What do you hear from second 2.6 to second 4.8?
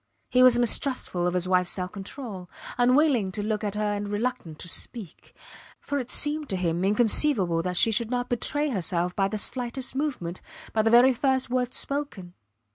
unwilling to look at her and reluctant to